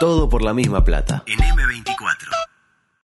[0.00, 1.24] Todo por la misma plata.
[1.26, 1.94] En M24.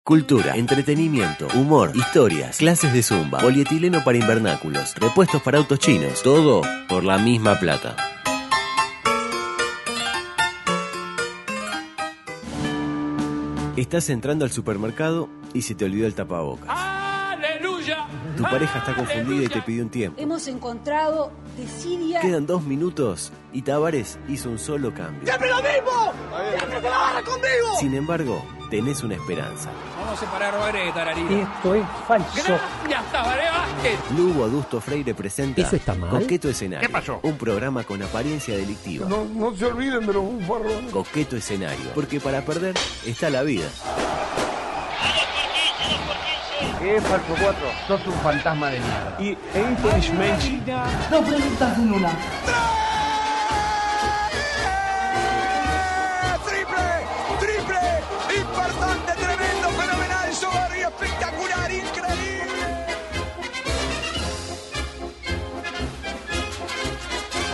[0.03, 6.23] Cultura, entretenimiento, humor, historias, clases de zumba, polietileno para invernáculos, repuestos para autos chinos.
[6.23, 7.97] Todo por la misma plata.
[13.77, 16.96] Estás entrando al supermercado y se te olvidó el tapabocas.
[18.37, 20.21] Tu pareja está confundida y te pidió un tiempo.
[20.21, 22.21] Hemos encontrado desidia.
[22.21, 25.27] Quedan dos minutos y Tavares hizo un solo cambio.
[25.27, 26.13] ¡Siempre lo mismo!
[26.57, 27.77] ¡Siempre se la barra conmigo!
[27.81, 29.71] Sin embargo, tenés una esperanza.
[29.99, 31.43] Vamos a separar a Tararina.
[31.43, 32.59] Esto es falso.
[32.89, 33.99] Ya está, Vale Vázquez.
[34.17, 36.11] Lugo Adusto Freire presenta ¿Eso está mal?
[36.11, 36.87] Coqueto Escenario.
[36.87, 37.21] ¿Qué pasó?
[37.23, 39.09] Un programa con apariencia delictiva.
[39.09, 40.93] No, no se olviden de los bufarrones.
[40.93, 41.91] Coqueto Escenario.
[41.95, 42.75] Porque para perder
[43.07, 43.67] está la vida.
[46.87, 47.67] ¿Qué falso 4?
[47.89, 49.17] Sos un fantasma de mierda.
[49.19, 50.63] Y infelizmente
[51.11, 52.11] No preguntas en una.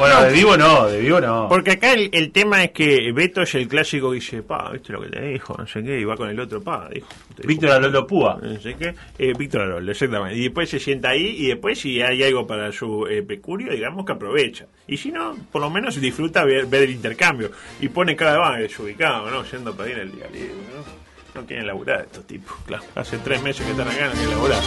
[0.03, 1.47] Bueno, de vivo no, de vivo no.
[1.48, 4.92] Porque acá el, el tema es que Beto es el clásico que dice, pa, ¿viste
[4.92, 5.55] lo que te dijo?
[5.56, 7.06] No sé qué, y va con el otro, pa, dijo.
[7.44, 8.39] Víctor Aroldo Púa.
[8.42, 8.94] No sé qué.
[9.19, 10.36] Eh, Víctor Aroldo, exactamente.
[10.39, 14.05] Y después se sienta ahí y después si hay algo para su eh, pecurio, digamos
[14.05, 14.67] que aprovecha.
[14.86, 17.50] Y si no, por lo menos disfruta ver, ver el intercambio.
[17.81, 19.44] Y pone cada vez desubicado, ¿no?
[19.44, 21.03] Yendo a pedir el día libre, ¿no?
[21.41, 22.84] No quieren laburar estos tipos, claro.
[22.94, 24.61] Hace tres meses que están acá, no quieren laburar.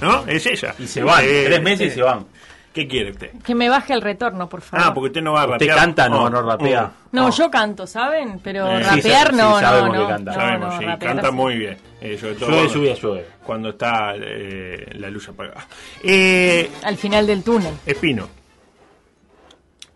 [0.00, 0.24] ¿No?
[0.28, 0.72] Es ella.
[0.78, 2.26] Y se van, Eh, tres meses y eh, se van.
[2.72, 3.30] ¿Qué quiere usted?
[3.44, 4.86] Que me baje el retorno, por favor.
[4.86, 5.76] Ah, porque usted no va a ¿Usted rapear.
[5.76, 6.08] canta?
[6.08, 6.84] No, Oh, no rapea.
[6.84, 7.08] oh.
[7.12, 7.30] No, Oh.
[7.30, 8.40] yo canto, ¿saben?
[8.42, 10.06] Pero Eh, rapear sí, no, no, sabemos no.
[10.06, 10.30] que canta.
[10.32, 11.34] no, Sabemos, no, sí, rapear canta sí.
[11.34, 11.76] muy bien.
[12.00, 13.26] eh, sobre todo Llueve, cuando, lluvia, llueve.
[13.44, 15.66] cuando está eh, la luz apagada.
[16.02, 17.74] Eh, Al final del túnel.
[17.84, 18.28] Espino,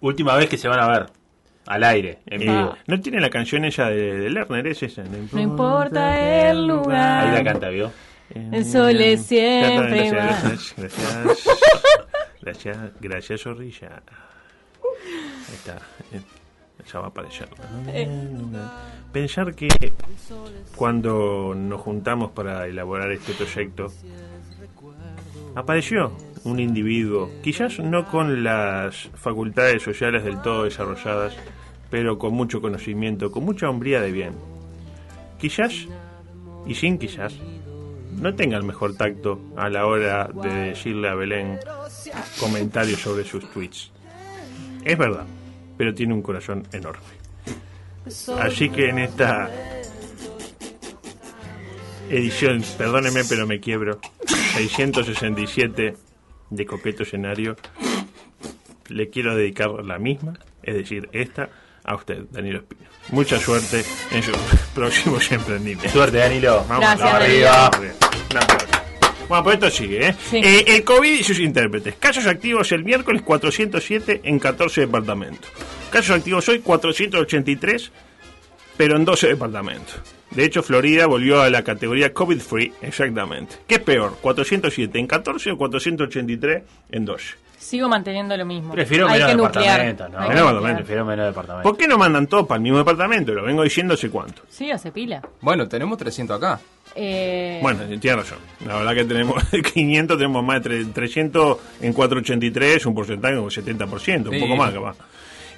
[0.01, 1.07] Última vez que se van a ver.
[1.67, 2.77] Al aire, en eh, vivo.
[2.87, 4.67] ¿no tiene la canción ella de, de Lerner?
[4.69, 5.03] ¿Es esa?
[5.33, 7.27] No importa el lugar.
[7.27, 7.91] Ahí la canta, ¿vio?
[8.35, 11.49] El sol es siempre Gracias, gracias,
[12.47, 14.03] gracias, gracias, Zorrilla.
[15.49, 15.77] Ahí está.
[16.13, 16.21] eh,
[16.93, 17.49] Ya va a aparecer.
[19.13, 19.69] Pensar que
[20.77, 23.89] cuando nos juntamos para elaborar este proyecto,
[25.57, 26.13] apareció
[26.45, 31.35] un individuo, quizás no con las facultades sociales del todo desarrolladas,
[31.91, 34.35] pero con mucho conocimiento, con mucha hombría de bien.
[35.41, 35.87] Quizás,
[36.67, 37.35] y sin quizás,
[38.13, 41.59] no tenga el mejor tacto a la hora de decirle a Belén
[42.39, 43.91] comentarios sobre sus tweets.
[44.85, 45.27] Es verdad,
[45.77, 47.03] pero tiene un corazón enorme.
[48.41, 49.51] Así que en esta
[52.09, 54.01] edición, perdóneme pero me quiebro,
[54.55, 55.97] 667
[56.51, 57.57] de Coqueto Escenario,
[58.89, 61.51] le quiero dedicar la misma, es decir, esta,
[61.85, 62.89] a usted, Danilo Espino.
[63.11, 64.37] Mucha suerte en sus
[64.75, 65.93] próximos emprendimientos.
[65.93, 66.65] Suerte, Danilo.
[66.69, 67.71] Vamos Gracias, arriba.
[67.73, 67.95] Danilo.
[68.31, 68.76] Un aplauso.
[69.29, 70.15] Bueno, pues esto sigue, ¿eh?
[70.31, 70.37] Sí.
[70.37, 71.95] Eh, El COVID y sus intérpretes.
[71.97, 75.51] Casos activos el miércoles 407 en 14 departamentos.
[75.91, 77.91] Casos activos hoy 483,
[78.77, 79.97] pero en 12 departamentos.
[80.31, 83.57] De hecho, Florida volvió a la categoría COVID-free, exactamente.
[83.67, 87.35] ¿Qué es peor, 407 en 14 o 483 en 12?
[87.67, 88.73] Sigo manteniendo lo mismo.
[88.73, 89.85] Prefiero Hay menos que nuclear.
[89.87, 90.77] departamento.
[90.77, 91.35] Prefiero menos.
[91.65, 93.33] ¿Por qué no mandan todos para el mismo departamento?
[93.33, 94.43] Lo vengo diciendo hace cuánto.
[94.49, 95.21] Sí, hace pila.
[95.41, 96.61] Bueno, tenemos 300 acá.
[96.95, 98.39] Eh, Bueno, tiene razón.
[98.65, 99.43] La verdad que tenemos
[99.75, 104.41] 500, tenemos más de tre- 300 en 483, un porcentaje como 70%, un Sí.
[104.41, 104.97] poco más capaz.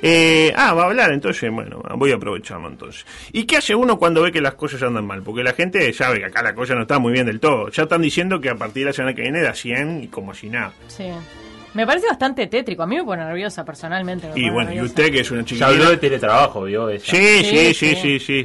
[0.01, 3.05] Eh, ah, va a hablar, entonces, bueno, voy a aprovecharlo entonces.
[3.33, 5.23] ¿Y qué hace uno cuando ve que las cosas andan mal?
[5.23, 7.69] Porque la gente sabe que acá la cosa no está muy bien del todo.
[7.69, 10.33] Ya están diciendo que a partir de la semana que viene da 100 y como
[10.33, 10.73] si nada.
[10.87, 11.05] sí.
[11.78, 12.83] Me parece bastante tétrico.
[12.83, 14.28] A mí me pone nerviosa personalmente.
[14.34, 15.66] me Y bueno, y usted que es una Ya chiquita.
[15.69, 16.89] habló de teletrabajo, ¿vio?
[16.91, 17.05] Ella.
[17.05, 18.43] Sí, sí, Sí, sí, sí, sí.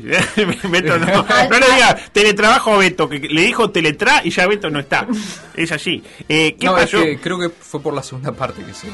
[0.69, 1.07] Beto no.
[1.49, 5.07] No le diga teletrabajo a Beto, que le dijo teletra y ya Beto no está.
[5.55, 6.03] Es así.
[6.29, 6.99] Eh, ¿Qué no, pasó?
[6.99, 8.87] es que creo que fue por la segunda parte que se...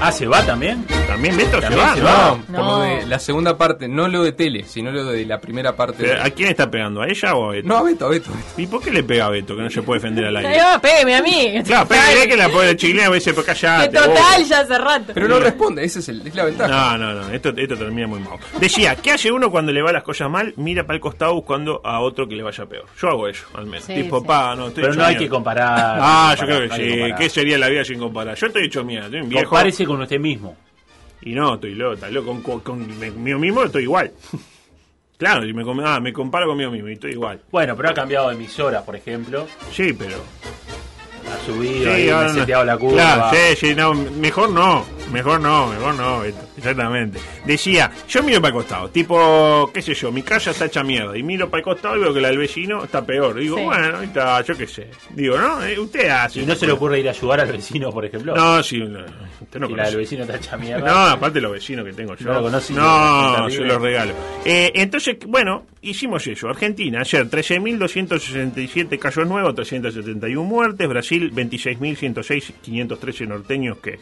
[0.00, 0.84] Ah, ¿se va también?
[1.06, 2.06] También Beto se va, se ¿no?
[2.06, 2.38] va.
[2.48, 5.40] No, por lo de la segunda parte, no lo de tele, sino lo de la
[5.40, 5.96] primera parte.
[6.04, 7.00] Pero, ¿A quién está pegando?
[7.00, 7.68] ¿A ella o a Beto?
[7.68, 8.48] No, a Beto, a Beto, a Beto.
[8.58, 10.48] ¿Y por qué le pega a Beto que no se puede defender al aire?
[10.50, 11.54] Ay, va, pégame a mí.
[11.64, 13.96] Claro, pégale que la pobre chilena a veces por Que callate.
[13.96, 14.48] total, vos.
[14.48, 15.12] ya hace rato.
[15.14, 16.98] Pero no responde, esa es, el- es la ventaja.
[16.98, 18.38] No, no, no, esto, esto termina muy mal.
[18.60, 20.52] Decía, ¿qué hace uno cuando le va las cosas mal?
[20.56, 22.84] Mira para el costado buscando a otro que le vaya peor.
[23.00, 23.84] Yo hago eso, al menos.
[23.86, 24.26] Sí, tipo, sí.
[24.26, 25.24] pa, no, estoy Pero no hay mierda.
[25.24, 25.98] que comparar.
[26.00, 26.90] Ah, no yo creo que no sí.
[26.90, 27.18] comparar.
[27.18, 28.36] ¿Qué sería la vida sin comparar?
[28.36, 29.48] Yo estoy hecho mierda, estoy un viejo.
[29.48, 30.56] Compárese con usted mismo.
[31.22, 32.26] Y no, estoy loco, está loco.
[32.32, 34.12] Con, con, con- conmigo mismo estoy igual.
[35.18, 37.40] claro, y me, ah, me comparo conmigo mismo y estoy igual.
[37.50, 39.46] Bueno, pero ha cambiado de emisoras, por ejemplo.
[39.72, 40.16] Sí, pero.
[41.32, 42.94] Ha subido, Sí, ahí, me no- seteado la curva.
[42.94, 44.84] Claro, sí, sí, no, mejor no.
[45.12, 47.18] Mejor no, mejor no, Beto, exactamente.
[47.44, 51.16] Decía, yo miro para el costado, tipo, qué sé yo, mi casa está hecha mierda,
[51.16, 53.36] y miro para el costado y veo que la del vecino está peor.
[53.38, 53.62] Digo, Sí.
[53.64, 54.88] bueno, ahí está, yo qué sé.
[55.10, 55.62] Digo, ¿no?
[55.64, 56.40] Eh, usted hace.
[56.40, 58.34] ¿Y no se le ocurre ir a ayudar al vecino, por ejemplo?
[58.34, 59.00] No, sí, no,
[59.40, 59.90] usted no si la conoce.
[59.90, 60.86] del vecino está hecha mierda.
[60.90, 62.26] No, aparte los vecinos que tengo yo.
[62.26, 62.82] No lo conocí, No,
[63.38, 63.66] no, se terrible.
[63.74, 64.14] los regalo.
[64.44, 66.48] Eh, entonces, bueno, hicimos eso.
[66.48, 70.88] Argentina, ayer 13.267 casos nuevos, 371 muertes.
[70.88, 73.98] Brasil, 26.106, 513 norteños que...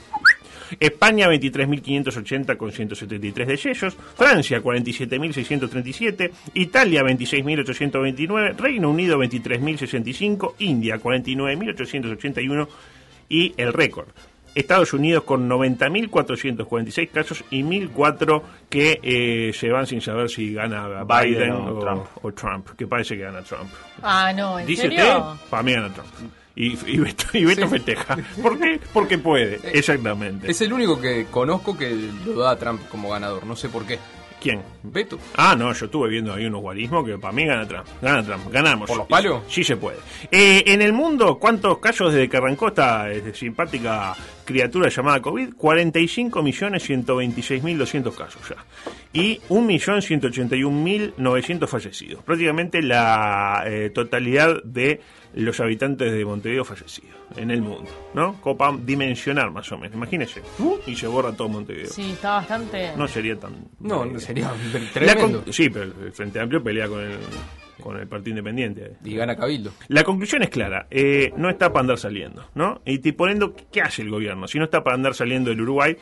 [0.80, 12.68] España 23.580 con 173 decesos, Francia 47.637, Italia 26.829, Reino Unido 23.065, India 49.881
[13.28, 14.08] y el récord.
[14.54, 21.04] Estados Unidos con 90.446 casos y 1.004 que eh, se van sin saber si gana
[21.04, 22.06] Biden, Biden o o, Trump.
[22.22, 23.70] o Trump, que parece que gana Trump.
[24.02, 24.98] Ah, no, ¿en ¿Dice serio?
[24.98, 25.48] usted?
[25.48, 26.08] Para mí gana Trump.
[26.54, 28.16] Y, y Beto, y Beto festeja.
[28.42, 28.78] ¿Por qué?
[28.92, 30.50] Porque puede, exactamente.
[30.50, 31.96] Es el único que conozco que
[32.26, 33.46] lo da a Trump como ganador.
[33.46, 33.98] No sé por qué.
[34.42, 34.60] ¿Quién?
[34.82, 35.20] Beto.
[35.36, 37.86] Ah, no, yo estuve viendo ahí unos guarismos que para mí gana Trump.
[38.02, 38.88] Gana Trump, ganamos.
[38.88, 39.42] ¿Por los palos?
[39.48, 39.98] Sí se puede.
[40.32, 45.54] Eh, en el mundo, ¿cuántos casos desde que arrancó esta eh, simpática criatura llamada COVID?
[45.54, 48.56] 45.126.200 casos ya.
[49.12, 52.22] Y 1.181.900 fallecidos.
[52.24, 55.00] Prácticamente la eh, totalidad de
[55.34, 58.40] los habitantes de Montevideo fallecidos en el mundo, ¿no?
[58.40, 59.94] Copa dimensionar más o menos.
[59.96, 60.42] Imagínese.
[60.58, 61.90] Uh, y se borra todo Montevideo.
[61.90, 62.92] Sí, está bastante...
[62.96, 63.54] No sería tan...
[63.80, 64.50] No, no sería
[64.92, 65.42] tremendo.
[65.44, 67.18] con- sí, pero el Frente Amplio pelea con el,
[67.80, 68.92] con el Partido Independiente.
[69.04, 69.72] Y gana Cabildo.
[69.88, 72.80] La conclusión es clara, eh, no está para andar saliendo, ¿no?
[72.84, 74.46] Y te poniendo, ¿qué hace el gobierno?
[74.48, 75.96] Si no está para andar saliendo del Uruguay,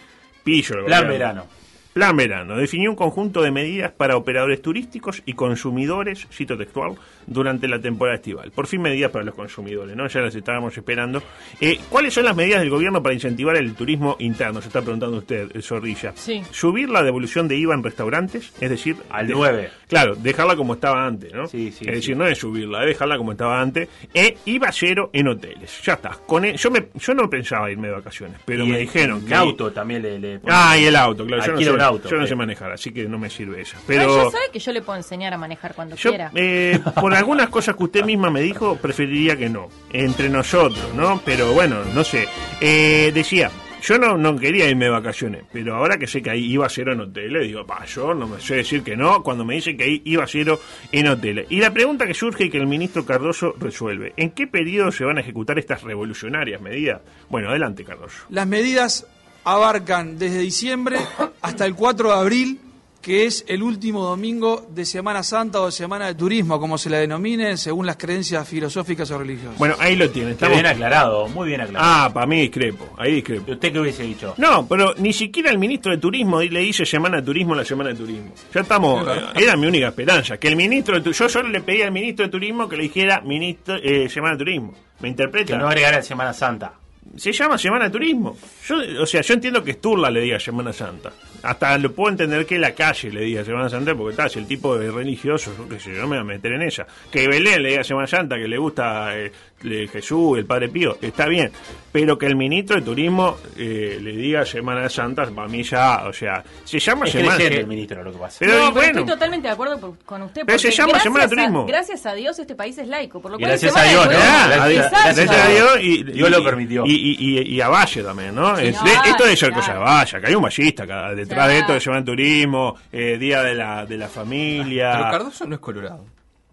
[0.45, 1.13] pillo el Plan gobierno.
[1.13, 1.60] verano.
[1.93, 2.57] Plan verano.
[2.57, 6.95] Definió un conjunto de medidas para operadores turísticos y consumidores, cito textual,
[7.27, 8.53] durante la temporada estival.
[8.53, 10.07] Por fin medidas para los consumidores, ¿no?
[10.07, 11.23] Ya las estábamos esperando.
[11.61, 14.61] Eh, ¿Cuáles son las medidas del gobierno para incentivar el turismo interno?
[14.61, 16.13] Se está preguntando usted, eh, Zorrilla.
[16.15, 16.43] Sí.
[16.53, 18.97] Subir la devolución de IVA en restaurantes, es decir...
[19.11, 19.71] Al de- 9.
[19.89, 21.49] Claro, dejarla como estaba antes, ¿no?
[21.49, 22.19] Sí, sí, Es decir, sí.
[22.19, 23.89] no es subirla, es dejarla como estaba antes.
[24.15, 25.83] E IVA cero en hoteles.
[25.83, 26.11] Ya está.
[26.27, 29.19] Con e- yo, me, yo no pensaba irme de vacaciones, pero Y me el- dijeron
[29.23, 29.35] el que...
[29.35, 30.19] auto también le...
[30.21, 31.45] le Ah, y el auto, claro.
[31.45, 33.79] Yo no, sé, un auto, yo no sé manejar, así que no me sirve esa.
[33.87, 36.31] Pero ya sabe que yo le puedo enseñar a manejar cuando yo, quiera.
[36.35, 39.69] eh, por algunas cosas que usted misma me dijo, preferiría que no.
[39.93, 41.21] Entre nosotros, ¿no?
[41.25, 42.27] Pero bueno, no sé.
[42.61, 43.51] Eh, decía,
[43.83, 46.93] yo no, no quería irme de vacaciones, pero ahora que sé que ahí iba cero
[46.93, 49.85] en hoteles, digo, pa, yo no me sé decir que no cuando me dicen que
[49.85, 50.61] ahí iba cero
[50.93, 51.47] en hoteles.
[51.51, 55.05] Y la pregunta que surge y que el ministro Cardoso resuelve, ¿en qué periodo se
[55.05, 57.01] van a ejecutar estas revolucionarias medidas?
[57.31, 58.25] Bueno, adelante, Cardoso.
[58.29, 59.07] Las medidas
[59.45, 60.99] abarcan desde diciembre
[61.43, 62.61] hasta el 4 de abril,
[63.01, 66.91] que es el último domingo de Semana Santa o de Semana de Turismo, como se
[66.91, 69.57] la denomine, según las creencias filosóficas o religiosas.
[69.57, 70.33] Bueno, ahí lo tiene.
[70.33, 71.91] Está estamos- bien aclarado, muy bien aclarado.
[71.91, 73.45] Ah, para mí discrepo, ahí discrepo.
[73.49, 74.35] ¿Y usted qué hubiese dicho?
[74.37, 77.65] No, pero ni siquiera el ministro de Turismo le dice semana de turismo a la
[77.65, 78.35] semana de turismo.
[78.55, 81.81] Ya estamos, era mi única esperanza, que el ministro de tu- yo solo le pedí
[81.81, 84.75] al ministro de Turismo que le dijera ministro eh, semana de turismo.
[85.01, 85.55] ¿Me interpreta?
[85.55, 86.75] Que no agregara Semana Santa.
[87.17, 88.37] Se llama Semana de Turismo.
[88.67, 91.11] Yo, o sea, yo entiendo que Sturla le diga Semana Santa.
[91.43, 94.47] Hasta lo puedo entender que la calle le diga Semana Santa, porque está, si el
[94.47, 96.87] tipo es religioso, yo qué sé, yo no me voy a meter en ella.
[97.11, 100.99] Que Belén le diga Semana Santa, que le gusta eh, le- Jesús, el Padre Pío,
[101.01, 101.51] está bien.
[101.91, 106.13] Pero que el ministro de Turismo eh, le diga Semana Santa, para mí ya, o
[106.13, 108.37] sea, se llama Es Semana creyente el ministro, lo que pasa.
[108.41, 110.43] Pero no, pero bueno, estoy totalmente de acuerdo por- con usted.
[110.47, 111.67] Pero se llama gracias Semana de a- Turismo.
[111.67, 114.11] gracias a Dios este país es laico, por lo cual Gracias a Dios, ¿no?
[114.13, 116.85] Gracias- a Dios y, Dios lo permitió.
[116.87, 118.57] Y, y- y- y a Valle también, ¿no?
[118.57, 119.81] Sí, Es- no, de- esto de claro.
[119.85, 121.53] Valle, que hay un vallista acá, detrás Claro.
[121.53, 124.93] de esto de Semana de Turismo, eh, Día de la, de la Familia.
[124.93, 126.05] Pero Cardoso no es colorado.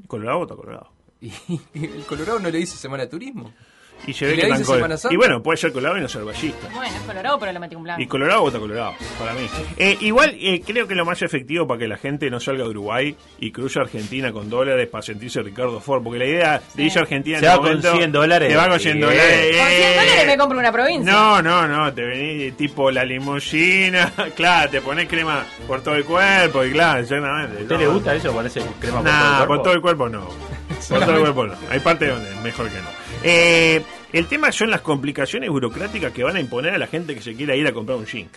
[0.07, 0.91] Colorado está colorado.
[1.21, 3.51] Y el colorado no le dice Semana de Turismo.
[4.05, 4.47] Y se ¿Y que?
[5.11, 6.67] Y bueno, puede ser colorado y no ser vallista.
[6.73, 8.01] Bueno, es colorado, pero le metí un blanco.
[8.01, 9.47] Y Colorado vota Colorado, para mí.
[9.77, 12.69] Eh, igual eh, creo que lo más efectivo para que la gente no salga de
[12.69, 16.83] Uruguay y cruce a Argentina con dólares para sentirse Ricardo Ford, porque la idea de
[16.83, 18.49] irse a Argentina en Se va con momento, 100 dólares.
[18.49, 18.99] Te va con 100 Sí.
[18.99, 19.21] dólares.
[19.25, 21.11] Con 100 Eh, dólares me compro una provincia.
[21.11, 26.05] No, no, no, te venís tipo la limusina, claro, te pones crema por todo el
[26.05, 27.57] cuerpo y claro, exactamente.
[27.57, 27.81] ¿A usted no.
[27.81, 28.31] le gusta eso?
[28.31, 29.63] Ponerse crema por todo Nah, el por cuerpo?
[29.63, 30.29] todo el cuerpo no.
[30.89, 31.55] Por todo el cuerpo no.
[31.71, 32.87] Hay partes donde es mejor que no.
[33.23, 33.81] Eh,
[34.13, 37.35] el tema son las complicaciones burocráticas que van a imponer a la gente que se
[37.35, 38.27] quiera ir a comprar un jean.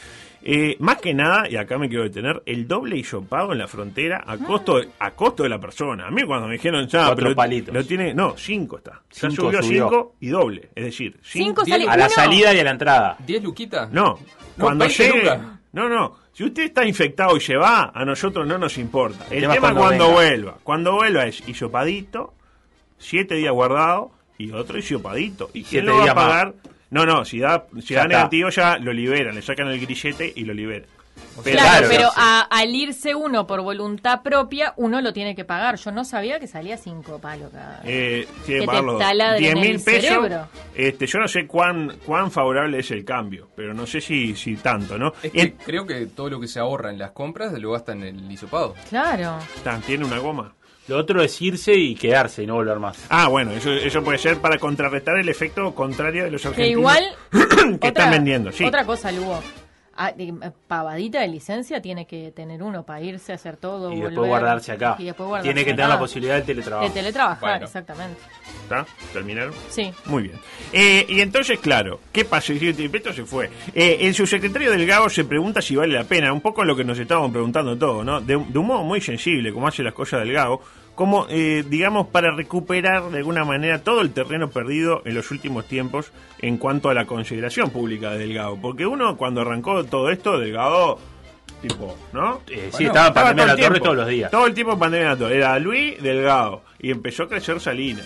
[0.43, 4.25] Eh, más que nada, y acá me quiero detener, el doble hisopado en la frontera
[4.27, 6.07] a costo de, a costo de la persona.
[6.07, 7.75] A mí cuando me dijeron ya, Cuatro pero palitos.
[7.75, 9.03] lo tiene, no, cinco está.
[9.13, 9.85] Ya Cinco subió, subió.
[9.91, 12.15] cinco y doble, es decir, Cinco sale A la uno.
[12.15, 13.19] salida y a la entrada.
[13.27, 13.91] ¿10 luquitas?
[13.93, 14.19] no,
[14.57, 15.41] No, cuando 20 llegue, lucas.
[15.73, 16.17] no, no.
[16.33, 19.27] Si usted está infectado y se va, a nosotros no nos importa.
[19.31, 20.15] El tema es cuando cuando venga.
[20.21, 20.59] vuelva.
[20.63, 22.33] Cuando vuelva es hisopadito,
[22.97, 24.11] siete días guardado
[24.45, 25.51] y otro hisopadito.
[25.55, 26.55] ¿Y quién lo va a pagar?
[26.91, 30.33] No, no, si da, si Ya da negativo ya lo liberan, le sacan el grillete
[30.35, 30.87] y lo liberan.
[31.45, 35.77] Pero- Claro, pero a- al irse uno por voluntad propia, uno lo tiene que pagar.
[35.77, 39.03] Yo no sabía que salía cinco palos cada Eh, tiene Que te pagar los dos.
[39.03, 40.03] taladren 10 mil pesos.
[40.03, 40.49] cerebro.
[40.75, 44.57] Este, yo no sé cuán, cuán favorable es el cambio, pero no sé si, si
[44.57, 45.13] tanto, ¿no?
[45.23, 47.93] Es que el- creo que todo lo que se ahorra en las compras lo gasta
[47.93, 48.75] en el hisopado.
[48.89, 49.39] Claro.
[49.63, 50.55] tan, tiene una goma.
[50.91, 52.99] Lo otro es irse y quedarse y no volver más.
[53.11, 56.81] Ah, bueno, eso, eso puede ser para contrarrestar el efecto contrario de los Que argentinos.
[56.81, 57.05] igual.
[57.81, 58.65] que están vendiendo, sí.
[58.65, 59.41] Otra cosa, Lugo.
[60.03, 60.33] Ah, de-
[60.67, 63.93] pavadita de licencia tiene que tener uno para irse a hacer todo.
[63.93, 64.97] Y volver, después guardarse acá.
[64.99, 65.95] Y después guardarse Tiene que tener acá.
[65.95, 66.89] la posibilidad del teletrabajo.
[66.89, 67.67] De teletrabajar, Bueno.
[67.67, 68.21] exactamente.
[68.63, 68.87] ¿Está?
[69.13, 69.53] ¿Terminaron?
[69.69, 69.93] Sí.
[70.07, 70.37] Muy bien.
[70.73, 72.55] Eh, y entonces, claro, ¿qué pasa?
[72.55, 73.51] Y Esto se fue.
[73.75, 76.99] Eh, el subsecretario Delgado se pregunta si vale la pena, un poco lo que nos
[76.99, 78.23] estábamos preguntando todos, ¿no?
[78.23, 80.61] De, de un modo muy sensible, como hace las cosas Delgado,
[81.01, 85.65] como, eh, digamos, para recuperar de alguna manera todo el terreno perdido en los últimos
[85.65, 88.59] tiempos en cuanto a la consideración pública de Delgado.
[88.61, 90.99] Porque uno, cuando arrancó todo esto, Delgado,
[91.63, 92.43] tipo, ¿no?
[92.51, 93.85] Eh, sí, estaba pandemia todo la torre tiempo.
[93.85, 94.31] todos los días.
[94.31, 95.37] Todo el tiempo pandemia de la torre.
[95.39, 96.65] Era Luis Delgado.
[96.79, 98.03] Y empezó a crecer Salina.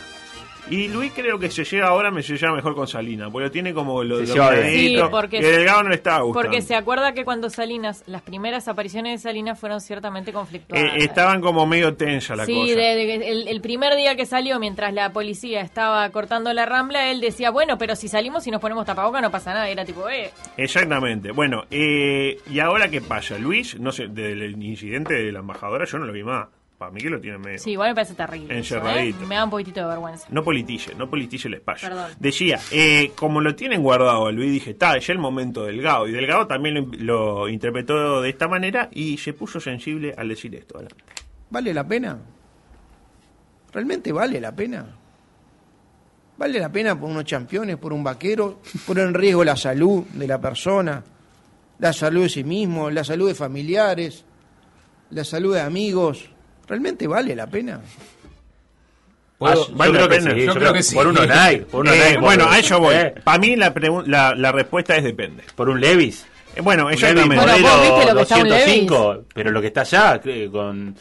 [0.70, 3.30] Y Luis creo que se lleva ahora, me se lleva mejor con Salina.
[3.30, 6.48] Porque lo tiene como lo dominadito, Sí, porque- que Delgado no le estaba gustando.
[6.48, 10.84] Porque se acuerda que cuando Salinas, las primeras apariciones de Salinas fueron ciertamente conflictuadas.
[10.94, 12.74] Eh, estaban como medio tensa la Sí, cosa.
[12.74, 17.10] de- de- el, el primer día que salió, mientras la policía estaba cortando la rambla,
[17.10, 19.68] él decía, bueno, pero si salimos y nos ponemos tapaboca no pasa nada.
[19.68, 21.30] Era tipo, eh, Exactamente.
[21.32, 23.38] Bueno, eh, ¿y ahora qué pasa?
[23.38, 26.48] Luis, no sé, del incidente de la embajadora yo no lo vi más.
[26.84, 27.58] Para mí que lo tiene medio.
[27.58, 28.58] sí, igual me parece terrible.
[28.58, 28.78] eso, ¿eh?
[28.78, 29.26] Encerradito.
[29.26, 30.26] Me da un poquitito de vergüenza.
[30.30, 31.88] No politice, no politice el espacio.
[31.88, 32.10] Perdón.
[32.18, 36.06] Decía, eh, como lo tienen guardado a Luis, dije, está, ya el momento Delgado.
[36.06, 40.54] Y Delgado también lo, lo interpretó de esta manera y se puso sensible al decir
[40.54, 40.76] esto.
[40.76, 41.04] Adelante.
[41.48, 42.18] ¿Vale la pena?
[43.72, 44.86] ¿Realmente vale la pena?
[46.36, 50.26] ¿Vale la pena por unos campeones, por un vaquero, poner en riesgo la salud de
[50.26, 51.02] la persona,
[51.78, 54.24] la salud de sí mismo, la salud de familiares,
[55.10, 56.33] la salud de amigos?
[56.68, 57.80] ¿Realmente vale la pena?
[59.38, 59.52] ¿Puedo?
[59.62, 60.30] Ah, yo ¿Vale la creo pena?
[60.34, 60.94] sí, Yo yo creo creo que que sí.
[60.94, 61.04] Por
[61.70, 62.94] por unos Eh, bueno, a eso voy.
[62.94, 63.72] eh, Para mí la,
[64.06, 65.42] la, la respuesta es depende.
[65.54, 66.26] por un Levis.
[66.56, 67.26] Eh, bueno, Un Levis.
[67.26, 70.20] Bueno, viste lo que está un 205, pero lo que está allá
[70.52, 70.94] con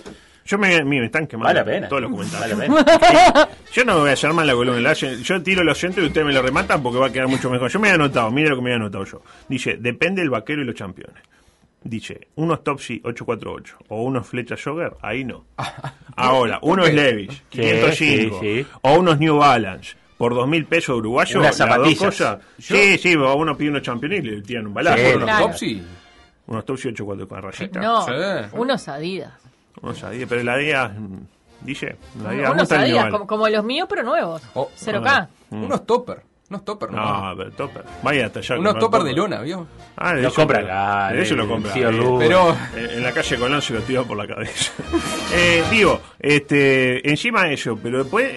[0.45, 1.87] Yo me, están quemando Vale la pena.
[1.87, 2.57] todos los comentarios.
[2.57, 2.83] Vale la
[3.33, 3.49] pena.
[3.71, 4.93] Yo no me voy a hacer mal la columna.
[4.93, 7.69] Yo tiro los centros y ustedes me lo rematan porque va a quedar mucho mejor.
[7.69, 9.21] Yo me he anotado, mira lo que me he anotado yo.
[9.47, 11.21] Dice, depende el vaquero y los campeones.
[11.83, 15.45] Dice, unos Topsy 848 o unos Flecha Jogger, ahí no.
[16.15, 16.93] Ahora, unos qué?
[16.93, 18.31] Levis 505 sí,
[18.63, 18.67] sí.
[18.81, 22.39] o unos New Balance por dos mil pesos uruguayos, Unas las dos cosas.
[22.57, 24.97] Sí, sí, uno pide unos champions y le tiran un balazo.
[24.97, 25.45] Sí, Unos- ¿Unos Claro.
[25.47, 25.83] Topsy?
[26.47, 27.79] Unos Topsy 84 con rayita.
[27.81, 28.11] No, Sí.
[28.53, 29.33] unos Adidas.
[29.81, 30.91] Unos Adidas, pero la Adidas,
[31.61, 34.41] dice, la Adidas, ¿cómo unos Adidas, como, como los míos, pero nuevos.
[34.53, 35.27] Oh, 0K.
[35.49, 35.63] Mm.
[35.65, 36.21] Unos topper.
[36.53, 37.29] Unos topper, ¿no?
[37.31, 37.83] No, pero topper.
[38.03, 38.59] Vaya hasta allá.
[38.59, 39.65] Unos topper de lona, ¿vio?
[39.97, 41.71] Ah, de Lo eso compra de eso lo compra.
[41.75, 41.91] Eh.
[42.19, 44.71] Pero en, en la calle Colón se lo tiró por la cabeza.
[45.33, 48.31] eh, digo, este, encima de eso, pero después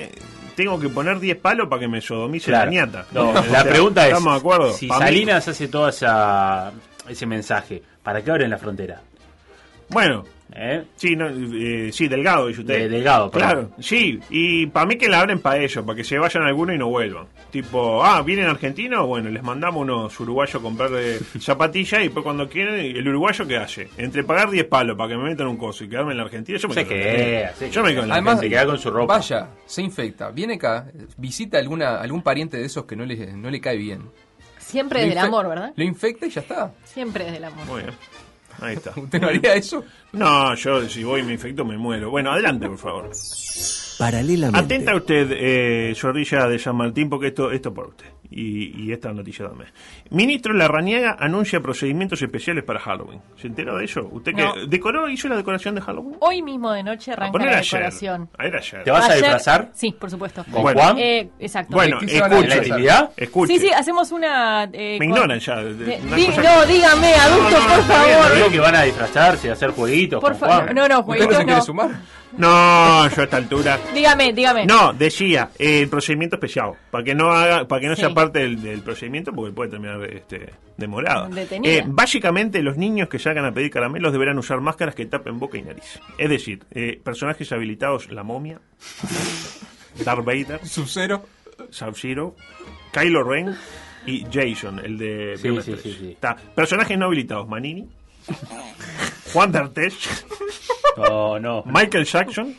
[0.55, 2.71] tengo que poner 10 palos para que me sodomice Claro.
[2.71, 3.07] la ñata.
[3.13, 4.73] No, O la sea, pregunta es, ¿Estamos de acuerdo?
[4.73, 6.73] si Pa' mí- Salinas hace todo esa,
[7.09, 9.03] ese mensaje, ¿para qué abren la frontera?
[9.91, 10.85] Bueno, ¿Eh?
[10.95, 12.79] sí, no, eh, sí, Delgado, dice usted.
[12.79, 13.49] De- Delgado, perdón.
[13.51, 16.75] Claro, sí, y para mí que la abren para ellos, para que se vayan algunos
[16.75, 17.27] y no vuelvan.
[17.51, 22.23] Tipo, ah, vienen argentinos, bueno, les mandamos unos uruguayos a comprar de zapatillas y después
[22.23, 23.89] cuando quieren, el uruguayo ¿qué hace?
[23.99, 26.59] Entre pagar 10 palos para que me metan un coso y quedarme en la Argentina,
[26.59, 28.91] yo me quedo queda, se Yo me quedo en la Además, se queda con su
[28.91, 29.15] ropa.
[29.17, 30.87] Vaya, se infecta, viene acá,
[31.17, 34.03] visita alguna algún pariente de esos que no le, no le cae bien.
[34.59, 35.73] Siempre Lo desde el amor, ¿verdad?
[35.77, 36.73] Lo infecta y ya está.
[36.85, 37.67] Siempre desde el amor.
[37.67, 37.95] Muy bien.
[38.61, 38.93] Ahí está.
[38.97, 39.85] ¿Usted no haría eso?
[40.13, 42.11] No, yo si voy y me infecto me muero.
[42.11, 43.11] Bueno, adelante, por favor.
[43.99, 44.59] Paralelamente.
[44.75, 48.07] Atenta usted, eh, Zorrilla de San Martín, porque esto esto por usted.
[48.29, 49.71] Y, y esta noticia también.
[50.11, 53.21] Ministro Larrañaga anuncia procedimientos especiales para Halloween.
[53.41, 54.09] ¿Se enteró de eso?
[54.11, 54.53] ¿Usted No.
[54.55, 56.17] que decoró, hizo la decoración de Halloween?
[56.19, 58.29] Hoy mismo de noche arranca Poner la decoración.
[58.37, 58.83] Ayer, ayer.
[58.85, 59.71] ¿Te vas a Ayer- disfrazar?
[59.75, 60.45] Sí, por supuesto.
[60.51, 60.81] ¿Con Bueno.
[60.83, 60.99] Juan?
[60.99, 61.75] Eh, exacto.
[61.77, 63.53] Bueno, ¿Qué se van a ¿En la escuche.
[63.55, 64.65] Sí, sí, hacemos una...
[64.73, 65.57] eh, Me ignoran ya.
[65.63, 68.35] de- di- no, que- dígame, adulto, No, no, por favor.
[68.35, 70.65] Digo que van a disfrazarse, a hacer jueguitos Por con favor.
[70.65, 70.75] Juan.
[70.75, 71.91] No, no, ¿Usted no jueguitos se quiere sumar?
[72.39, 73.79] No, yo a esta altura.
[73.95, 74.67] Dígame, dígame.
[74.67, 78.03] No, decía, eh, el procedimiento especial, para que no haga, para que no Sí.
[78.03, 81.29] sea parte del, del procedimiento, porque puede terminar este, demorado.
[81.65, 85.57] Eh, básicamente, los niños que salgan a pedir caramelos deberán usar máscaras que tapen boca
[85.57, 85.99] y nariz.
[86.19, 88.61] Es decir, eh, personajes habilitados, la momia,
[90.05, 91.25] Darth Vader, Sub-Zero.
[91.71, 92.37] Sub-Zero,
[92.93, 93.57] Kylo Ren
[94.05, 95.77] y Jason, el de Sí, sí, 13.
[95.79, 96.11] sí, sí.
[96.13, 96.37] Está.
[96.37, 97.89] Personajes no habilitados, Manini,
[99.33, 99.95] Juan D'Artes,
[100.97, 101.63] No, no.
[101.67, 102.55] Michael Jackson.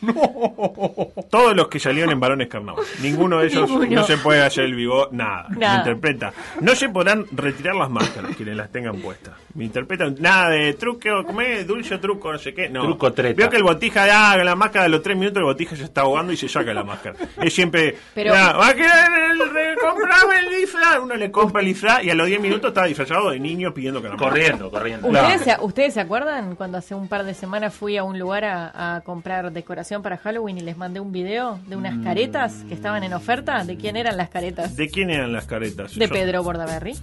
[1.30, 2.84] Todos los que salieron en Varones Carnaval.
[3.02, 4.00] Ninguno de ellos Ninguno.
[4.00, 5.46] no se puede hacer el vivo, nada.
[5.50, 5.72] Nada.
[5.72, 6.32] Me interpreta.
[6.60, 9.34] No se podrán retirar las máscaras quienes las tengan puestas.
[9.54, 12.68] Me interpretan nada de truque o comer dulce truco, no sé qué.
[12.68, 12.82] No.
[12.82, 13.36] Truco treta.
[13.36, 16.02] Veo que el botija, ah, la máscara de los tres minutos, el botija se está
[16.02, 17.16] ahogando y se saca la máscara.
[17.42, 18.90] Es siempre, Pero- "Ah, va a querer
[19.32, 20.98] el, el- comprame el disfraz.
[21.02, 24.00] Uno le compra el disfraz y a los 10 minutos está disfrazado de niño pidiendo
[24.02, 24.28] caramelo.
[24.28, 25.08] Corriendo, corriendo.
[25.08, 28.44] ¿Ustedes, se, ¿Ustedes se acuerdan cuando hace un par de semanas fui a un lugar
[28.44, 32.74] a, a comprar decoración para Halloween y les mandé un video de unas caretas que
[32.74, 33.64] estaban en oferta?
[33.64, 34.76] ¿De quién eran las caretas?
[34.76, 35.94] ¿De quién eran las caretas?
[35.94, 36.96] De Yo- Pedro Bordaberry.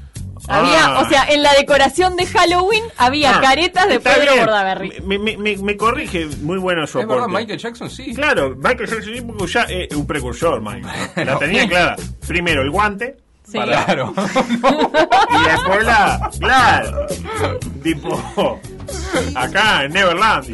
[0.48, 0.60] Ah.
[0.60, 4.46] Había, o sea, en la decoración de Halloween había Ah, caretas de Pedro bien.
[4.46, 5.02] Bordaberry.
[5.06, 7.40] Me, me- me- me corrige, muy bueno su Es verdad, aporte.
[7.42, 8.14] Michael Jackson sí.
[8.14, 10.86] Claro, Michael Jackson sí, porque ya es un precursor, Michael.
[11.26, 11.96] La tenía clara.
[12.28, 13.18] Primero el guante.
[13.46, 13.54] Sí.
[13.60, 14.14] Claro.
[14.66, 16.30] Y después la.
[16.40, 17.08] Claro.
[17.84, 18.60] Tipo.
[19.36, 20.48] Acá en Neverland.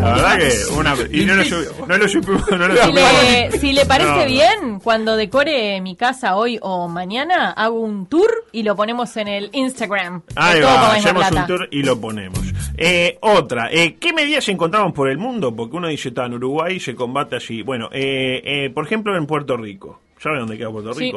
[0.00, 0.94] La verdad que una.
[1.10, 2.50] Y no lo, sup- no lo supimos.
[2.50, 4.26] No lo Si le, si le parece No.
[4.26, 9.28] bien, cuando decore mi casa hoy o mañana, hago un tour y lo ponemos en
[9.28, 10.22] el Instagram.
[10.36, 12.40] Ahí va, hacemos un tour y lo ponemos.
[12.76, 15.54] Eh, otra, eh, ¿qué medidas encontramos por el mundo?
[15.54, 17.62] Porque uno dice, está en Uruguay, se combate allí.
[17.62, 20.00] Bueno, eh, eh, por ejemplo, en Puerto Rico.
[20.18, 21.12] ¿Saben dónde queda Puerto Sí.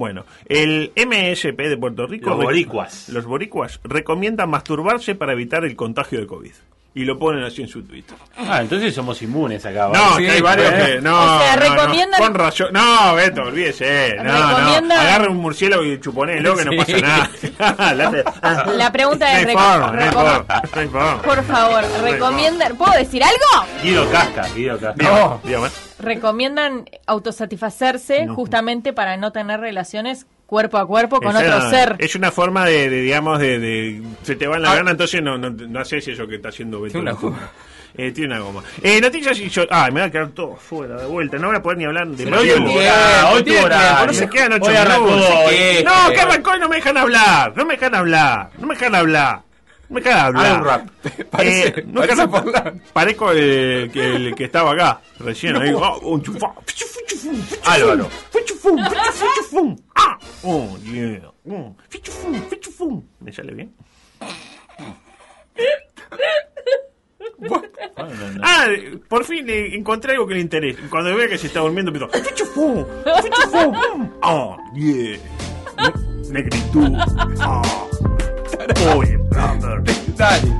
[0.00, 2.30] Bueno, el MSP de Puerto Rico.
[2.30, 3.10] Los boricuas.
[3.10, 6.52] Los boricuas recomiendan masturbarse para evitar el contagio de COVID.
[6.92, 8.16] Y lo ponen así en su Twitter.
[8.36, 9.86] Ah, entonces somos inmunes acá.
[9.92, 10.26] No, ¿vale?
[10.26, 10.82] que hay varios ¿Eh?
[10.96, 11.00] que.
[11.00, 12.66] No, O sea, no, no, recomiendan- con razón.
[12.72, 14.16] No, Beto, olvídese.
[14.16, 14.48] No, no.
[14.58, 16.78] Recomiendan- Agarre un murciélago y chuponelo que no Sí.
[16.78, 16.98] pasa
[17.58, 17.94] nada.
[18.76, 19.60] La pregunta es, No no
[19.92, 21.22] recom- no hay forma.
[21.22, 23.66] por favor, recomiendan, ¿puedo decir algo?
[23.84, 24.94] Guido Casca, Guido Casca.
[24.96, 25.68] Dígame, dígame.
[26.00, 31.94] Recomiendan autosatisfacerse justamente para no tener relaciones cuerpo a cuerpo con Es otro una- ser.
[32.00, 35.22] Es una forma de, de, digamos, de, de- Se te va en la gana, entonces
[35.22, 36.94] no, no, no haces eso que está haciendo Beto.
[36.94, 37.50] Tiene una goma.
[37.96, 38.62] Eh, tiene una goma.
[38.82, 39.62] Eh, noticias y yo.
[39.70, 41.38] Ah, me va a quedar todo fuera de vuelta.
[41.38, 42.60] No voy a poder ni hablar de Pero hoy hoy.
[44.06, 45.24] No se quedan ocho minutos.
[45.84, 47.52] No, que arrancó y no me dejan hablar.
[47.56, 48.50] No me dejan hablar.
[48.58, 49.40] No me dejan hablar.
[49.90, 50.58] No me dejan hablar.
[50.60, 50.88] Un rap.
[51.30, 52.82] Parece- Eh, no parece Forlán.
[52.92, 55.56] Parezco el, que- el que estaba acá recién.
[55.56, 55.72] ahí.
[55.74, 56.54] Oh, un chufá.
[57.66, 58.08] Álvaro.
[58.30, 59.76] Fichufum, fichufum, fichufum.
[59.96, 61.30] Ah, oh, yeah.
[61.44, 61.74] Mm.
[63.20, 63.74] ¿Me sale bien?
[67.38, 67.62] No,
[67.96, 68.40] no, no.
[68.42, 68.66] Ah,
[69.08, 70.80] por fin eh, encontré algo que le interesa.
[70.88, 72.08] Cuando vea que se está durmiendo, empiezo.
[72.26, 72.84] Fichufum,
[73.22, 74.10] fichufum.
[74.22, 75.18] Oh, yeah.
[75.78, 76.94] Ne- Negritud.
[77.40, 77.62] Ah.
[78.96, 79.82] Oye, brother.
[80.16, 80.54] Dale.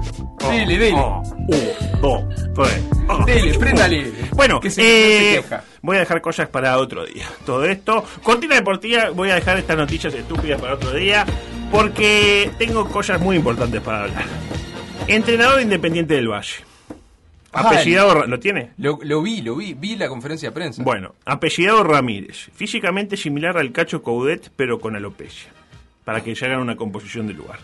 [0.50, 0.96] Dele, dele.
[0.96, 2.22] Ah, un, dos,
[2.54, 2.84] tres.
[3.26, 4.12] Dele, préndale.
[4.34, 7.26] Bueno, Que se, eh, se voy a dejar cosas para otro día.
[7.44, 11.26] Todo esto, cortina deportiva, voy a dejar estas noticias estúpidas para otro día,
[11.70, 14.24] porque tengo cosas muy importantes para hablar.
[15.06, 16.64] Entrenador independiente del Valle.
[17.52, 18.70] Apellidado, ¿lo tiene?
[18.78, 19.74] Lo, lo vi, lo vi.
[19.74, 20.82] Vi la conferencia de prensa.
[20.84, 25.50] Bueno, apellidado Ramírez, físicamente similar al Cacho Coudet, pero con alopecia,
[26.04, 27.58] para que se hagan una composición del lugar.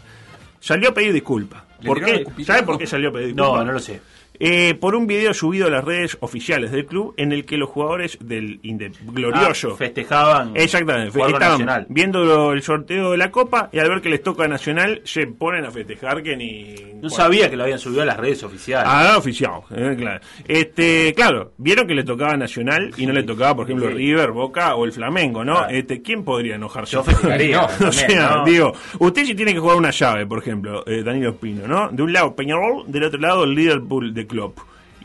[0.66, 1.62] Salió a pedir disculpas.
[1.78, 2.26] ¿Le ¿Por qué?
[2.44, 3.58] ¿Sabe por qué salió a pedir disculpas?
[3.58, 4.00] No, no lo sé.
[4.38, 7.68] Eh, por un video subido a las redes oficiales del club en el que los
[7.68, 10.52] jugadores del Inde- glorioso Ah, festejaban.
[10.54, 11.86] Exactamente, Nacional.
[11.88, 15.64] viendo el sorteo de la Copa y al ver que les toca Nacional se ponen
[15.64, 16.74] a festejar que ni...
[17.02, 18.88] No sabía que lo habían subido a las redes oficiales.
[18.90, 20.20] Ah, oficial, eh, claro.
[20.48, 23.94] Este, claro, vieron que le tocaba Nacional y no le tocaba, por ejemplo, Sí.
[23.94, 25.54] River, Boca o el Flamengo, ¿no?
[25.58, 25.70] Claro.
[25.74, 26.92] Este, ¿quién podría enojarse?
[26.92, 27.56] Yo festejaría.
[27.56, 28.44] No, o también, sea, ¿no?
[28.44, 31.88] digo, usted si tiene que jugar una llave, por ejemplo, eh, Danilo Espino, ¿no?
[31.90, 34.58] De un lado Peñarol, del otro lado el Liverpool de Klopp.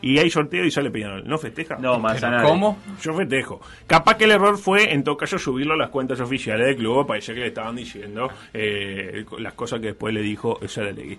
[0.04, 1.22] Y hay sorteo y sale Peñarol.
[1.28, 1.76] ¿No festeja?
[1.76, 2.50] No, Manzanares.
[2.50, 2.76] ¿Cómo?
[3.00, 3.60] Yo festejo.
[3.86, 7.06] Capaz que el error fue, en todo caso, subirlo a las cuentas oficiales del club.
[7.06, 11.16] Parecía que le estaban diciendo eh, las cosas que después le dijo Saralegui.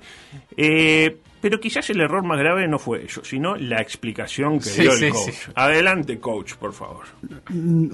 [0.57, 4.81] Eh, pero quizás el error más grave no fue eso, sino la explicación que Sí,
[4.81, 5.31] dio sí, el coach.
[5.31, 5.51] sí.
[5.55, 7.05] Adelante, coach, por favor.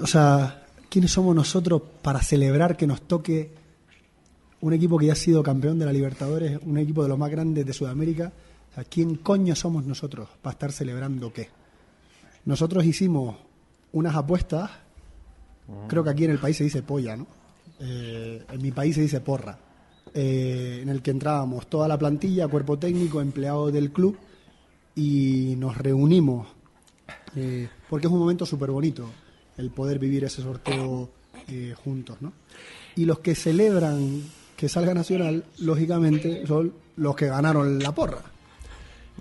[0.02, 3.52] O sea, ¿quiénes somos nosotros para celebrar que nos toque
[4.60, 7.30] un equipo que ya ha sido campeón de la Libertadores, un equipo de los más
[7.30, 8.32] grandes de Sudamérica?
[8.74, 11.48] Sea, ¿quién coño somos nosotros para estar celebrando qué?
[12.44, 13.36] Nosotros hicimos
[13.92, 14.70] unas apuestas,
[15.88, 17.26] creo que aquí en el país se dice polla, ¿no?
[17.80, 19.58] Eh, en mi país se dice porra,
[20.14, 24.16] eh, en el que entrábamos toda la plantilla, cuerpo técnico, empleados del club,
[24.94, 26.48] y nos reunimos
[27.36, 29.08] eh, porque es un momento súper bonito
[29.56, 31.10] el poder vivir ese sorteo
[31.82, 32.32] juntos, ¿no?
[32.94, 34.22] Y los que celebran
[34.56, 38.29] que salga Nacional, lógicamente, son los que ganaron la porra.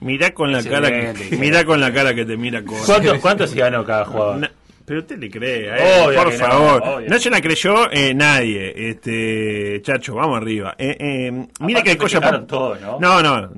[0.02, 3.48] Mirá con la cara que, mirá con la cara que te mira con ¿Cuánto, ¿Cuánto
[3.48, 4.38] se ganó cada jugador?
[4.38, 4.52] Na-
[4.86, 7.04] Pero usted le cree, Obvio por no, favor.
[7.08, 10.74] No, se la creyó eh, nadie, este chacho, vamos arriba.
[10.78, 12.98] Eh, eh, mire que hay cosas todo, ¿no?
[13.00, 13.52] No, no.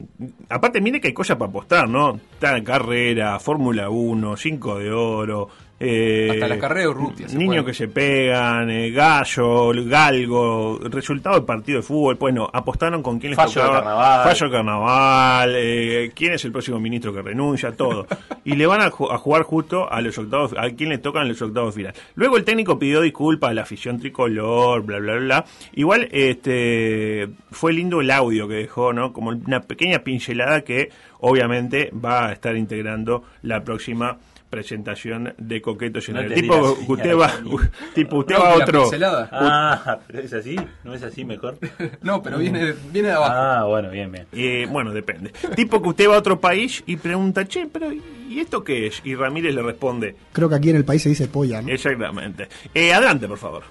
[0.50, 2.20] Aparte, mire que hay cosas para apostar, ¿no?
[2.34, 5.50] Está carrera, Fórmula 1, 5 de oro.
[5.84, 11.46] Eh, Hasta la carrera de Urrutia Niños que se pegan, eh, gallo, galgo, resultado del
[11.46, 12.16] partido de fútbol.
[12.20, 13.74] Bueno, apostaron con quién les Fallo tocaba.
[13.80, 14.24] carnaval.
[14.30, 18.06] Fallo carnaval, eh, quién es el próximo ministro que renuncia, todo.
[18.46, 21.28] y le van a, ju- a jugar justo a los octavos, a quién le tocan
[21.28, 21.94] los octavos final.
[22.14, 25.46] Luego el técnico pidió disculpas a la afición tricolor, bla, bla, bla.
[25.74, 29.12] Igual, este, fue lindo el audio que dejó, ¿no?
[29.14, 30.90] Como una pequeña pincelada que
[31.20, 34.18] obviamente va a estar integrando la próxima
[34.52, 36.62] presentación de Coquetos en No el tipo la
[36.94, 37.32] usted va
[37.96, 38.90] tipo usted No, va a otro.
[39.32, 41.58] Ah, pero es así, ¿no es así mejor?
[42.04, 43.34] No, pero viene, viene de abajo.
[43.34, 44.28] Ah, bueno, bien, bien.
[44.34, 45.32] Eh, bueno, depende.
[45.56, 49.02] Tipo que usted va a otro país y pregunta, che, pero ¿y esto qué es?
[49.04, 51.70] Y Ramírez le responde, Creo que aquí en el país se dice polla, ¿no?
[51.70, 52.48] exactamente.
[52.74, 53.64] Eh, adelante, por favor.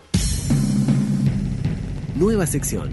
[2.17, 2.91] Nueva sección.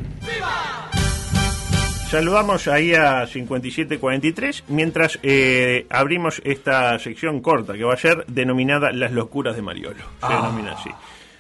[2.09, 8.93] Saludamos ahí a 5743 mientras eh, abrimos esta sección corta que va a ser denominada
[8.93, 10.05] Las locuras de Mariolo.
[10.21, 10.89] Se denomina así.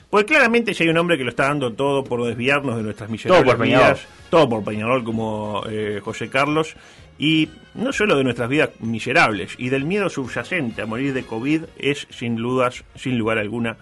[0.09, 3.09] Pues claramente si hay un hombre que lo está dando todo por desviarnos de nuestras
[3.09, 3.85] miserables Todo por Peñarol.
[3.85, 6.75] vidas, todo por Peñarol como eh, José Carlos,
[7.17, 11.63] y no solo de nuestras vidas miserables, y del miedo subyacente a morir de COVID
[11.77, 13.77] es sin dudas, sin lugar alguna,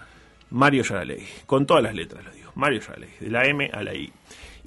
[0.50, 1.26] Mario Saralegui.
[1.46, 4.12] Con todas las letras lo digo, Mario Saralegui, de la M a la I.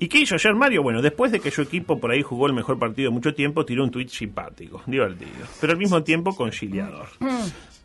[0.01, 0.81] ¿Y qué hizo ayer Mario?
[0.81, 3.65] Bueno, después de que su equipo por ahí jugó el mejor partido de mucho tiempo,
[3.65, 7.07] tiró un tuit simpático, divertido, pero al mismo tiempo conciliador.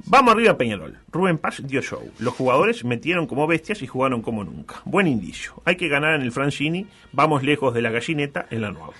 [0.06, 0.98] Vamos arriba Peñarol.
[1.10, 2.10] Rubén Paz dio show.
[2.18, 4.82] Los jugadores metieron como bestias y jugaron como nunca.
[4.84, 5.62] Buen indicio.
[5.64, 6.86] Hay que ganar en el Francini.
[7.12, 8.92] Vamos lejos de la gallineta en la nueva.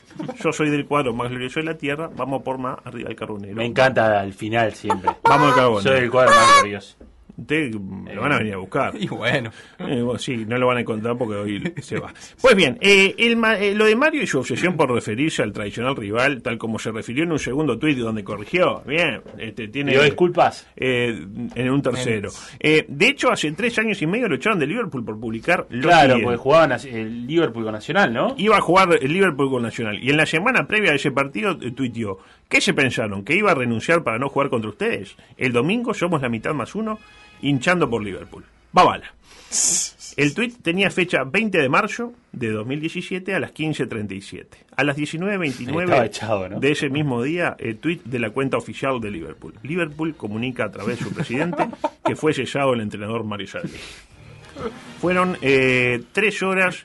[0.42, 2.10] Yo soy del cuadro más glorioso de la tierra.
[2.16, 3.54] Vamos por más arriba del carbonero.
[3.54, 5.10] Me encanta al final siempre.
[5.22, 5.82] Vamos al carbonero.
[5.82, 6.96] Soy el cuadro más glorioso.
[7.36, 8.94] Mm, lo van a venir a buscar.
[8.98, 9.50] Y bueno.
[9.78, 12.12] Eh, bueno, sí, no lo van a encontrar porque hoy se va.
[12.40, 15.52] Pues bien, eh, el ma- eh, lo de Mario y su obsesión por referirse al
[15.52, 19.92] tradicional rival, tal como se refirió en un segundo tuit donde corrigió, bien, este, tiene...
[19.92, 20.66] ¿Pidió disculpas?
[20.76, 22.30] eh, en un tercero.
[22.60, 25.82] Eh, de hecho, hace tres años y medio lo echaron de Liverpool por publicar lo
[25.88, 28.34] Claro, porque jugaban el Liverpool con Nacional, ¿no?
[28.38, 30.02] Iba a jugar el Liverpool con Nacional.
[30.02, 32.18] Y en la semana previa a ese partido eh, tuiteó,
[32.48, 33.24] ¿qué se pensaron?
[33.24, 35.16] ¿Que iba a renunciar para no jugar contra ustedes?
[35.36, 36.98] El domingo somos la mitad más uno,
[37.48, 38.44] hinchando por Liverpool.
[38.76, 39.12] Va bala.
[40.16, 44.46] El tuit tenía fecha 20 de marzo de 2017 a las 15.37.
[44.76, 46.60] A las Estaba 19.29 echado, ¿no?
[46.60, 49.54] de ese mismo día, el tuit de la cuenta oficial de Liverpool.
[49.64, 51.66] Liverpool comunica a través de su presidente
[52.04, 53.48] que fue cesado el entrenador Mario.
[55.00, 56.82] Fueron eh, tres horas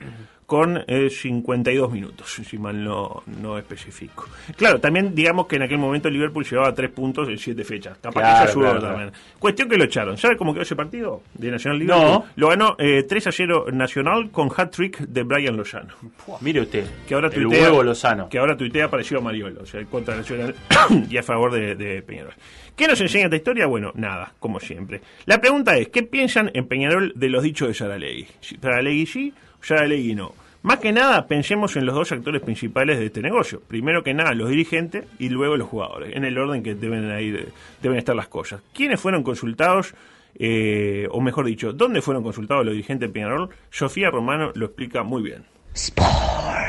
[0.50, 4.26] con eh, 52 minutos, si mal no, no especifico.
[4.56, 7.98] Claro, también digamos que en aquel momento Liverpool llevaba tres puntos en siete fechas.
[7.98, 9.12] Capaz Claro, que eso ayudó claro, también.
[9.38, 10.18] Cuestión que lo echaron.
[10.18, 12.04] ¿Sabe cómo quedó ese partido de Nacional Liverpool?
[12.04, 12.24] No.
[12.34, 15.94] Lo ganó eh, 3 a 0 Nacional con hat-trick de Brian Lozano.
[16.40, 16.84] Mire usted.
[17.06, 18.28] Que ahora el tuitea, huevo Lozano.
[18.28, 20.56] Que ahora tuitea parecido a Mariolo, o sea, contra Nacional
[21.08, 22.34] y a favor de, de Peñarol.
[22.74, 23.66] ¿Qué nos enseña esta historia?
[23.66, 25.00] Bueno, nada, como siempre.
[25.26, 28.26] La pregunta es, ¿qué piensan en Peñarol de los dichos de Saralegui?
[28.60, 30.34] Saralegui sí, Saralegui no.
[30.62, 33.62] Más que nada, pensemos en los dos actores principales de este negocio.
[33.66, 37.48] Primero que nada, los dirigentes y luego los jugadores, en el orden que deben, ir,
[37.80, 38.60] deben estar las cosas.
[38.74, 39.94] ¿Quiénes fueron consultados?
[40.38, 43.48] Eh, o mejor dicho, ¿dónde fueron consultados los dirigentes de Peñarol?
[43.70, 45.44] Sofía Romano lo explica muy bien.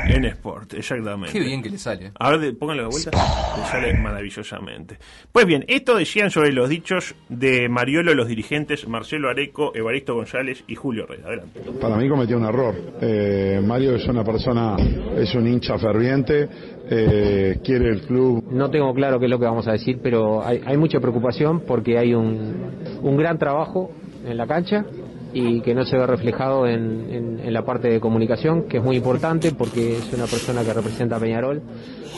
[0.12, 1.32] En Sport, exactamente.
[1.32, 2.12] Qué bien que le sale.
[2.20, 3.12] A ver, de- pónganlo de vuelta.
[3.58, 4.98] Le sale maravillosamente.
[5.32, 10.64] Pues bien, esto decían sobre los dichos de Mariolo los dirigentes Marcelo Areco, Evaristo González
[10.68, 11.28] y Julio Herrera.
[11.28, 11.62] Adelante.
[11.80, 12.76] Para mí cometió un error.
[13.02, 14.76] Eh, Mario es una persona,
[15.18, 16.50] es un hincha ferviente,
[16.90, 18.44] eh, quiere el club.
[18.52, 21.62] No tengo claro qué es lo que vamos a decir, pero hay, hay mucha preocupación
[21.62, 23.92] porque hay un, un gran trabajo
[24.26, 24.86] en la cancha
[25.34, 28.84] y que no se ve reflejado en, en- en la parte de comunicación, que es
[28.84, 31.62] muy importante porque es una persona que representa a Peñarol,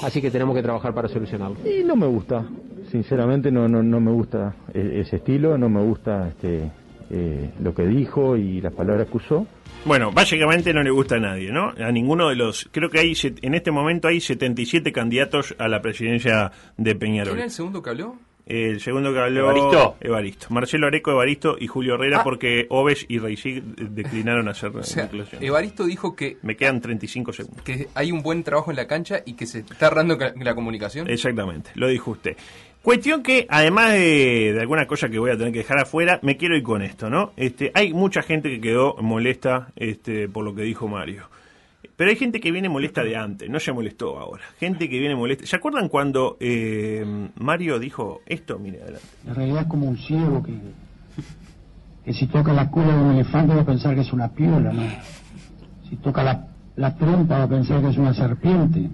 [0.04, 1.58] así que tenemos que trabajar para solucionarlo.
[1.68, 2.46] Y no me gusta,
[2.92, 6.72] sinceramente no, no, no me gusta e- ese estilo, no me gusta este,
[7.12, 9.46] eh, lo que dijo y las palabras que usó.
[9.86, 11.74] Bueno, básicamente no le gusta a nadie, ¿no?
[11.78, 12.70] A ninguno de los.
[12.72, 17.36] Creo que hay en este momento hay 77 candidatos a la presidencia de ¿Quién Peñarol.
[17.36, 18.16] era el segundo que habló?
[18.46, 19.42] El segundo que habló.
[19.52, 19.96] ¿Evaristo?
[20.02, 20.48] Evaristo.
[20.50, 22.24] Marcelo Areco, Evaristo y Julio Herrera, Ah.
[22.24, 25.10] porque Oves y Reisig declinaron hacer O sea.
[25.40, 27.64] Evaristo dijo que, Me quedan 35 segundos.
[27.64, 31.10] que hay un buen trabajo en la cancha y que se está errando la comunicación.
[31.10, 32.36] Exactamente, lo dijo usted.
[32.82, 36.36] Cuestión que, además de, de alguna cosa que voy a tener que dejar afuera, me
[36.36, 37.32] quiero ir con esto, ¿no?
[37.38, 41.30] Este, hay mucha gente que quedó molesta este, por lo que dijo Mario.
[41.96, 44.44] Pero hay gente que viene molesta de antes, no se molestó ahora.
[44.60, 45.46] Gente que viene molesta.
[45.46, 48.58] ¿Se acuerdan cuando eh, Mario dijo esto?
[48.58, 49.08] Mire, adelante.
[49.26, 50.54] La realidad es como un ciego que,
[52.04, 54.74] que si toca la cola de un elefante va a pensar que es una piola,
[54.74, 54.84] ¿no?
[55.88, 58.90] Si toca la, la trompa va a pensar que es una serpiente.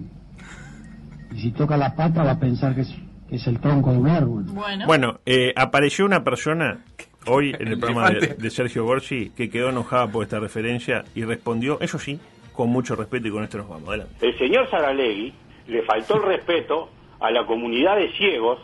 [1.32, 2.94] Y si toca la pata va a pensar que es,
[3.30, 4.44] que es el tronco de un árbol.
[4.86, 6.84] Bueno, eh, apareció una persona
[7.26, 11.24] hoy en el El programa de Sergio Gorsi que quedó enojada por esta referencia y
[11.24, 12.18] respondió, eso sí,
[12.52, 13.88] con mucho respeto y con esto nos vamos.
[13.88, 14.26] Adelante.
[14.26, 15.32] El señor Saralegui
[15.66, 16.88] le faltó el respeto
[17.20, 18.58] a la comunidad de ciegos,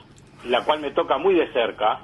[0.45, 2.01] la cual me toca muy de cerca,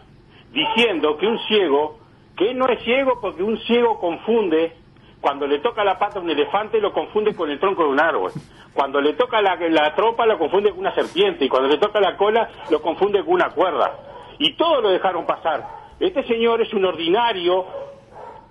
[0.52, 1.98] diciendo que un ciego,
[2.36, 4.76] que no es ciego porque un ciego confunde,
[5.20, 8.00] cuando le toca la pata a un elefante lo confunde con el tronco de un
[8.00, 8.32] árbol,
[8.74, 12.00] cuando le toca la, la tropa lo confunde con una serpiente y cuando le toca
[12.00, 13.98] la cola lo confunde con una cuerda.
[14.38, 15.64] Y todo lo dejaron pasar.
[16.00, 17.64] Este señor es un ordinario,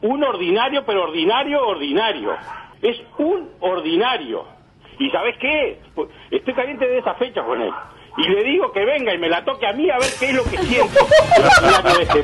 [0.02, 2.32] un ordinario, pero ordinario, ordinario.
[2.82, 4.46] Es un ordinario.
[5.00, 5.80] ¿Y sabes qué?
[5.96, 7.72] Pues, Estoy caliente de esa fecha con él.
[8.18, 10.34] Y le digo que venga y me la toque a mí a ver qué es
[10.36, 11.00] lo que siento.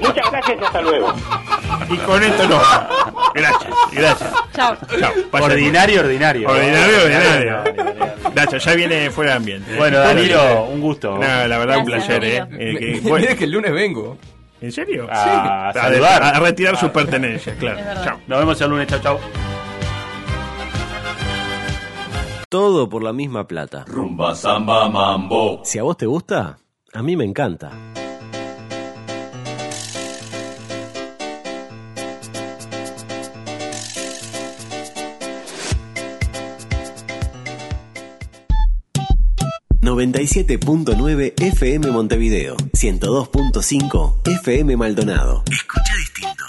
[0.01, 1.13] Muchas gracias y hasta luego.
[1.89, 2.59] Y con esto no.
[3.33, 4.33] Gracias, gracias.
[4.53, 4.75] Chao.
[4.99, 5.11] Chao.
[5.31, 6.49] Ordinario, ordinario.
[6.49, 7.63] Ordinario, ordinario.
[8.33, 9.75] Gracias, ya viene fuera de ambiente.
[9.77, 11.17] Bueno, Danilo, un gusto.
[11.17, 12.43] No, la verdad, un placer, ¿eh?
[12.59, 13.17] Eh, que- Me- bueno.
[13.25, 14.17] mire que el lunes vengo.
[14.59, 15.07] ¿En serio?
[15.09, 15.79] A Sí.
[15.79, 16.21] saludar.
[16.23, 17.79] A, a retirar sus pertenencias, claro.
[18.03, 18.19] Chao.
[18.27, 18.87] Nos vemos el lunes.
[18.87, 19.19] Chao, chao.
[22.49, 23.83] Todo por la misma plata.
[23.85, 25.59] Rumba, samba, mambo.
[25.65, 26.57] Si a vos te gusta,
[26.93, 27.71] a mí me encanta.
[39.81, 42.57] ...97.9 FM Montevideo...
[42.57, 45.43] ...102.5 FM Maldonado.
[45.49, 46.43] Escucha distinto.